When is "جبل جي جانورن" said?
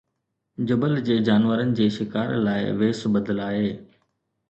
0.71-1.77